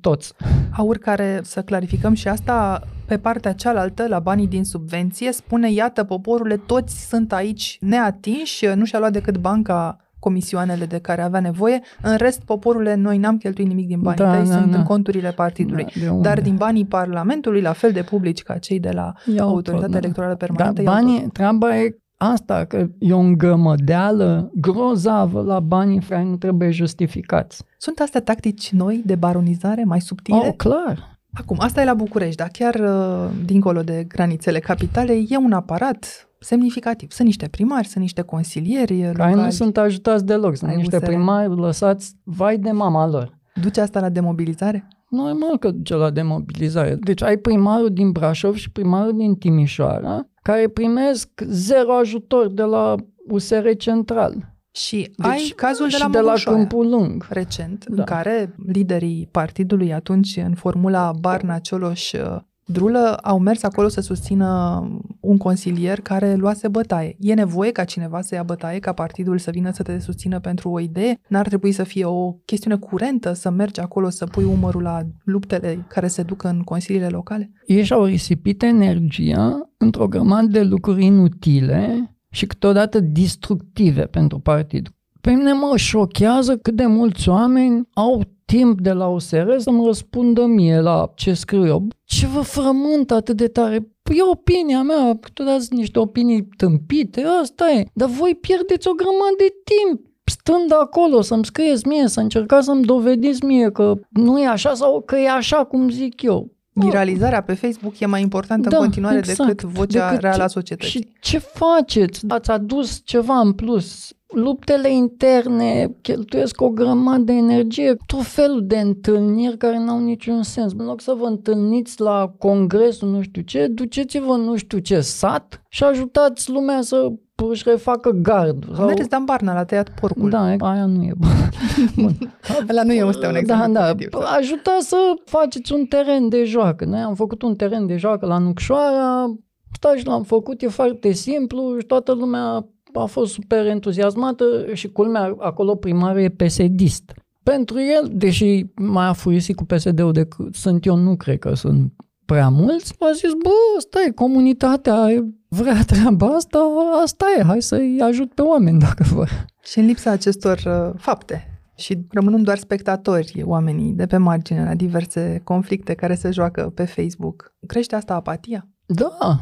[0.00, 0.32] toți.
[0.76, 6.04] Aur care, să clarificăm și asta, pe partea cealaltă, la banii din subvenție, spune, iată,
[6.04, 11.80] poporule, toți sunt aici neatinși, nu și-a luat decât banca comisioanele de care avea nevoie.
[12.02, 14.78] În rest, poporule, noi n-am cheltuit nimic din banii Da, tăi, da, sunt da.
[14.78, 15.84] în conturile partidului.
[15.84, 16.28] Da, de unde?
[16.28, 19.90] Dar din banii Parlamentului, la fel de publici ca cei de la Iau Autoritatea tot,
[19.90, 19.98] da.
[19.98, 20.82] Electorală Dar Permanentă.
[20.82, 21.32] iau banii, tot.
[21.32, 27.64] treaba e asta, că e o îngămădeală grozavă la banii care nu trebuie justificați.
[27.78, 30.36] Sunt astea tactici noi de baronizare, mai subtile?
[30.36, 31.18] Oh, clar.
[31.32, 36.28] Acum, asta e la București, dar chiar uh, dincolo de granițele capitalei, e un aparat
[36.40, 37.10] semnificativ.
[37.10, 39.34] Sunt niște primari, sunt niște consilieri Care locali.
[39.34, 40.56] nu sunt ajutați deloc.
[40.56, 41.06] Sunt ai niște USR.
[41.06, 43.38] primari lăsați vai de mama lor.
[43.62, 44.88] Duce asta la demobilizare?
[45.08, 46.94] Normal că duce la demobilizare.
[47.00, 52.94] Deci ai primarul din Brașov și primarul din Timișoara care primesc zero ajutor de la
[53.28, 54.48] USR Central.
[54.72, 57.26] Și Deci, ai cazul de și la de la Mogoșoaia, Câmpul Lung.
[57.30, 57.94] recent, Da.
[57.96, 62.36] în care liderii partidului atunci, în formula Barna, Cioloș, uh,
[62.72, 64.82] Drulă, au mers acolo să susțină
[65.20, 67.16] un consilier care luase bătaie.
[67.18, 70.70] E nevoie ca cineva să ia bătaie, ca partidul să vină să te susțină pentru
[70.70, 71.20] o idee?
[71.28, 75.84] N-ar trebui să fie o chestiune curentă să mergi acolo să pui umărul la luptele
[75.88, 77.52] care se duc în consiliile locale?
[77.66, 84.88] ei și-au risipit energia într-o grămadă de lucruri inutile și câteodată destructive pentru partid.
[85.20, 90.46] Pe mine mă șochează cât de mulți oameni au timp de la USR să-mi răspundă
[90.46, 91.86] mie la ce scriu eu.
[92.04, 93.88] Ce vă frământ atât de tare?
[94.02, 97.84] Păi e opinia mea, câteodată sunt niște opinii tâmpite, asta e.
[97.94, 102.84] Dar voi pierdeți o grămadă de timp stând acolo să-mi scrieți mie, să încercați să-mi
[102.84, 106.52] dovediți mie că nu e așa sau că e așa cum zic eu.
[106.72, 109.38] Viralizarea pe Facebook e mai importantă Da, în continuare exact.
[109.48, 110.90] decât vocea Decât reală a ce- societății.
[111.00, 112.24] Și ce faceți?
[112.28, 114.12] Ați adus ceva în plus.
[114.34, 120.72] Luptele interne cheltuiesc o grămadă de energie, tot felul de întâlniri care n-au niciun sens.
[120.76, 125.62] În loc să vă întâlniți la congresul nu știu ce, duceți-vă nu știu ce sat
[125.68, 127.12] și ajutați lumea să
[127.48, 128.74] își refacă gardul.
[128.74, 128.86] Sau...
[128.86, 130.30] Mergeți Dan Barna la tăiat porcul.
[130.30, 131.48] Da, aia nu e bună.
[132.02, 132.34] Bun.
[132.68, 134.08] Ăla nu e un un Da, exemplu da, pozitiv.
[134.38, 136.84] ajutați să faceți un teren de joacă.
[136.84, 139.34] Noi am făcut un teren de joacă la Nucșoara,
[139.72, 144.88] stați și l-am făcut, e foarte simplu și toată lumea a fost super entuziasmată și
[144.88, 147.12] culmea, acolo primarul e PSD-ist.
[147.42, 151.92] Pentru el, deși mai a furisit cu PSD-ul decât sunt eu, nu cred că sunt
[152.24, 156.58] prea mulți, a zis, bă, stai, comunitatea vrea treaba asta,
[157.02, 159.46] asta e, hai să-i ajut pe oameni dacă vor.
[159.62, 164.74] Și în lipsa acestor uh, fapte și rămânând doar spectatori oamenii de pe margine la
[164.74, 168.68] diverse conflicte care se joacă pe Facebook, crește asta apatia?
[168.86, 169.40] Da,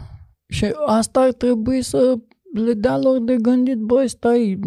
[0.49, 2.14] și asta ar trebui să
[2.53, 4.59] le dea lor de gândit, băi, stai,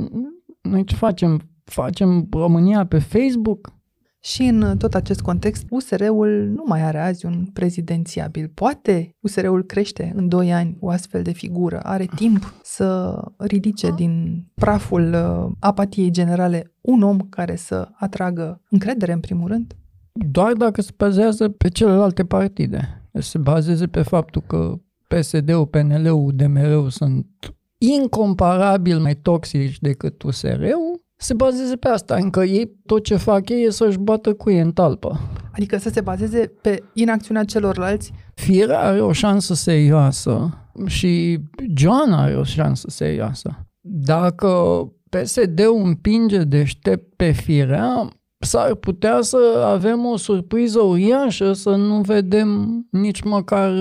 [0.62, 1.42] noi ce facem?
[1.64, 3.74] Facem România pe Facebook?
[4.24, 8.52] Și în tot acest context, USR-ul nu mai are azi un prezidențiabil.
[8.54, 11.80] Poate USR-ul crește în 2 ani o astfel de figură?
[11.80, 19.12] Are timp să ridice din praful uh, apatiei generale un om care să atragă încredere
[19.12, 19.76] în primul rând?
[20.12, 23.10] Doar dacă se bazează pe celelalte partide.
[23.14, 27.28] Se bazeze pe faptul că PSD-ul, PNL-ul, UDMR-ul sunt
[27.78, 33.66] incomparabil mai toxici decât USR-ul, se bazeze pe asta, încă ei tot ce fac ei
[33.66, 35.20] e să-și bată cu ei în talpă.
[35.52, 38.12] Adică să se bazeze pe inacțiunea celorlalți?
[38.34, 40.54] Firea are o șansă serioasă
[40.86, 41.40] și
[41.76, 43.68] John are o șansă serioasă.
[43.82, 44.48] Dacă
[45.10, 52.82] PSD-ul împinge deștept pe firea, s-ar putea să avem o surpriză uriașă să nu vedem
[52.92, 53.72] nici măcar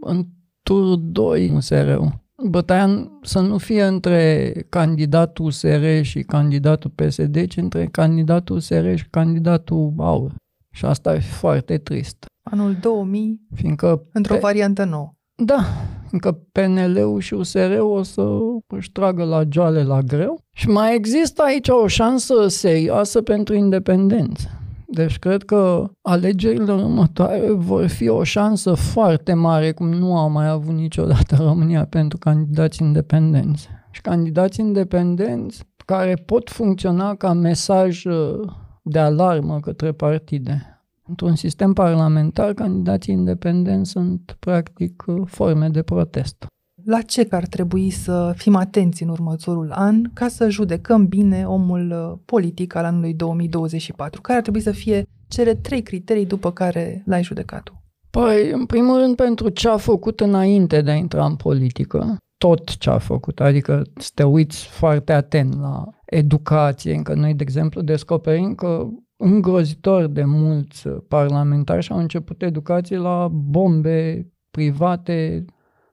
[0.00, 0.26] în
[0.62, 2.25] turul 2 USR-ul.
[2.44, 9.06] Bătaia să nu fie între candidatul USR și candidatul PSD, ci între candidatul USR și
[9.10, 10.34] candidatul AUR.
[10.70, 12.24] Și asta e foarte trist.
[12.50, 15.12] Anul 2000, Fiindcă într-o pe- variantă nouă.
[15.42, 15.64] Da,
[16.10, 18.26] încă PNL-ul și USR-ul o să
[18.66, 20.40] își tragă la joale la greu.
[20.56, 24.48] Și mai există aici o șansă serioasă pentru independență.
[24.88, 30.48] Deci cred că alegerile următoare vor fi o șansă foarte mare, cum nu a mai
[30.48, 33.68] avut niciodată România pentru candidați independenți.
[33.90, 38.40] Și candidați independenți care pot funcționa ca mesaj uh,
[38.82, 40.80] de alarmă către partide.
[41.08, 46.46] Într-un sistem parlamentar, candidații independenți sunt practic uh, forme de protest.
[46.86, 51.90] La ce ar trebui să fim atenți în următorul an ca să judecăm bine omul
[51.90, 54.20] uh, politic al anului 2024?
[54.20, 57.82] Care ar trebui să fie cele trei criterii după care l-ai judecat tu?
[58.10, 62.76] Păi, în primul rând, pentru ce a făcut înainte de a intra în politică, tot
[62.76, 67.80] ce a făcut, adică să te uiți foarte atent la educație, încă noi, de exemplu,
[67.80, 75.44] descoperim că îngrozitor de mulți parlamentari și-au început educație la bombe private,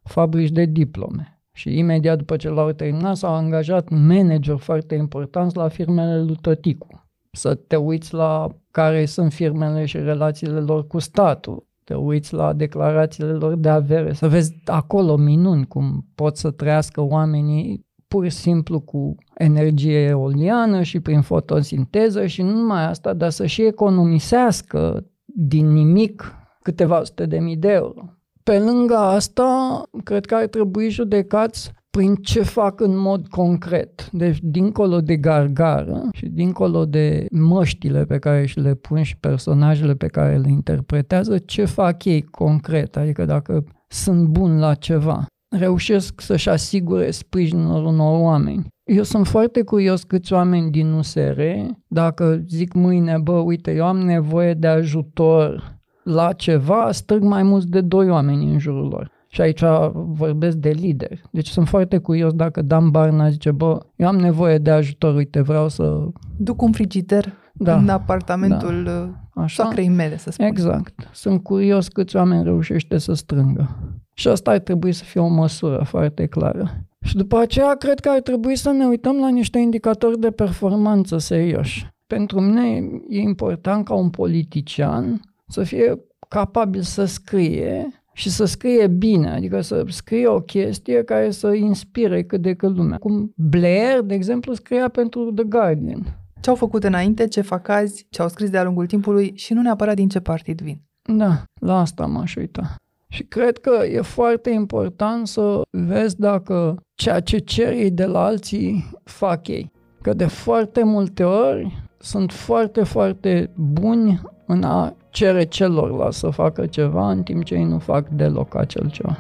[0.03, 1.41] fabrici de diplome.
[1.51, 7.05] Și imediat după ce l-au terminat s-au angajat manageri foarte importanți la firmele lui Tăticu.
[7.31, 11.67] Să te uiți la care sunt firmele și relațiile lor cu statul.
[11.83, 17.01] Te uiți la declarațiile lor de avere, să vezi acolo minuni cum pot să trăiască
[17.01, 23.29] oamenii pur și simplu cu energie eoliană și prin fotosinteză și nu numai asta, dar
[23.29, 28.01] să și economisească din nimic câteva sute de mii de euro.
[28.43, 34.09] Pe lângă asta, cred că ar trebui judecați prin ce fac în mod concret.
[34.11, 39.93] Deci, dincolo de gargară și dincolo de măștile pe care și le pun și personajele
[39.93, 45.25] pe care le interpretează, ce fac ei concret, adică dacă sunt buni la ceva.
[45.55, 48.67] Reușesc să-și asigure sprijinul unor oameni.
[48.83, 51.41] Eu sunt foarte curios câți oameni din USR,
[51.87, 55.72] dacă zic mâine, bă, uite, eu am nevoie de ajutor
[56.03, 59.11] la ceva, strâng mai mulți de doi oameni în jurul lor.
[59.27, 61.21] Și aici vorbesc de lideri.
[61.31, 65.41] Deci sunt foarte curios dacă Dan Barna zice, bă, eu am nevoie de ajutor, uite,
[65.41, 66.07] vreau să...
[66.37, 69.41] Duc un frigider Da, în apartamentul da.
[69.41, 70.45] uh, soacrei mele, să spun.
[70.45, 71.09] Exact.
[71.11, 73.77] Sunt curios câți oameni reușește să strângă.
[74.13, 76.85] Și asta ar trebui să fie o măsură foarte clară.
[77.01, 81.17] Și după aceea, cred că ar trebui să ne uităm la niște indicatori de performanță
[81.17, 81.87] serioși.
[82.07, 88.87] Pentru mine e important ca un politician să fie capabil să scrie și să scrie
[88.87, 92.97] bine, adică să scrie o chestie care să inspire cât de cât lumea.
[92.97, 96.17] Cum Blair, de exemplu, scria pentru The Guardian.
[96.41, 99.61] Ce au făcut înainte, ce fac azi, ce au scris de-a lungul timpului și nu
[99.61, 100.81] neapărat din ce partid vin.
[101.01, 102.75] Da, la asta m-aș uita.
[103.07, 108.23] Și cred că e foarte important să vezi dacă ceea ce ceri ei de la
[108.23, 109.71] alții fac ei.
[110.01, 116.65] Că de foarte multe ori sunt foarte, foarte buni în a cere celorlalți să facă
[116.65, 119.17] ceva, în timp ce ei nu fac deloc acel ceva.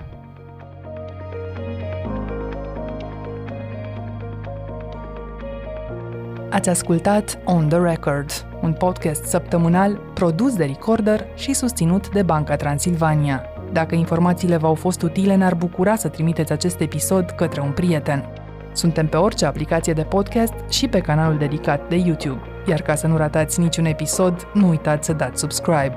[6.49, 8.29] Ați ascultat On The Record,
[8.61, 13.43] un podcast săptămânal produs de Recorder și susținut de Banca Transilvania.
[13.71, 18.42] Dacă informațiile v-au fost utile, ne-ar bucura să trimiteți acest episod către un prieten.
[18.73, 22.41] Suntem pe orice aplicație de podcast și pe canalul dedicat de YouTube.
[22.67, 25.93] Iar ca să nu ratați niciun episod, nu uitați să dați subscribe.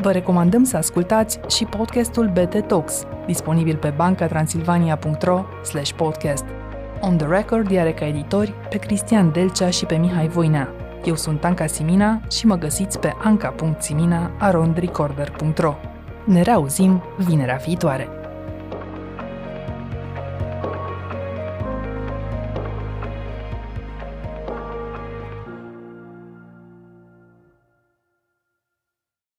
[0.00, 5.44] Vă recomandăm să ascultați și podcastul BT Talks, disponibil pe bancatransilvania.ro
[5.96, 6.44] podcast.
[7.00, 10.74] On the Record are ca editori pe Cristian Delcea și pe Mihai Voinea.
[11.04, 15.74] Eu sunt Anca Simina și mă găsiți pe anca.simina.arondrecorder.ro
[16.24, 18.19] Ne reauzim vinerea viitoare!